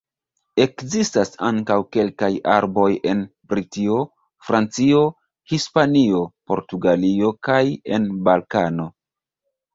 [0.63, 3.21] Ekzistas ankaŭ kelkaj arboj en
[3.53, 3.99] Britio,
[4.49, 5.03] Francio,
[5.53, 7.63] Hispanio, Portugalio kaj
[8.01, 8.91] en Balkano.